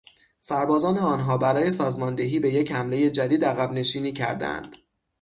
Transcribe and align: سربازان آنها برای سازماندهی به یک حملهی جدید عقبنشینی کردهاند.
سربازان 0.39 0.97
آنها 0.97 1.37
برای 1.37 1.71
سازماندهی 1.71 2.39
به 2.39 2.53
یک 2.53 2.71
حملهی 2.71 3.09
جدید 3.09 3.45
عقبنشینی 3.45 4.13
کردهاند. 4.13 4.77